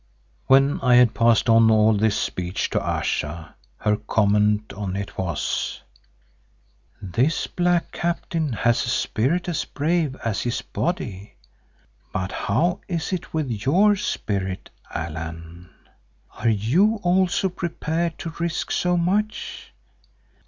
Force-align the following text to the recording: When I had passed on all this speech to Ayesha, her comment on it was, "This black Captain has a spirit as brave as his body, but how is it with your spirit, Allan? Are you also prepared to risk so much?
When 0.47 0.79
I 0.81 0.95
had 0.95 1.13
passed 1.13 1.47
on 1.47 1.69
all 1.69 1.93
this 1.93 2.17
speech 2.19 2.71
to 2.71 2.83
Ayesha, 2.83 3.53
her 3.77 3.97
comment 3.97 4.73
on 4.73 4.95
it 4.95 5.15
was, 5.15 5.83
"This 6.99 7.45
black 7.45 7.91
Captain 7.91 8.51
has 8.53 8.83
a 8.83 8.89
spirit 8.89 9.47
as 9.47 9.63
brave 9.63 10.15
as 10.25 10.41
his 10.41 10.63
body, 10.63 11.35
but 12.11 12.31
how 12.31 12.81
is 12.87 13.13
it 13.13 13.31
with 13.31 13.51
your 13.51 13.95
spirit, 13.95 14.71
Allan? 14.91 15.69
Are 16.39 16.49
you 16.49 16.95
also 17.03 17.47
prepared 17.47 18.17
to 18.17 18.33
risk 18.39 18.71
so 18.71 18.97
much? 18.97 19.71